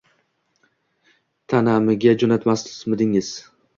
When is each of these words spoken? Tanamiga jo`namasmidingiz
Tanamiga 1.53 2.15
jo`namasmidingiz 2.25 3.31